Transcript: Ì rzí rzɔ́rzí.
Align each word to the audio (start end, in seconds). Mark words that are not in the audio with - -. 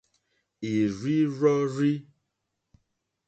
Ì 0.71 0.73
rzí 0.91 1.15
rzɔ́rzí. 1.33 1.93